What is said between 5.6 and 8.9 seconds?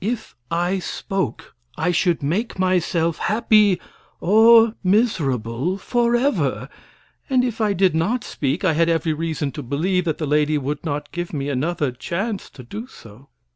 forever, and if I did not speak I had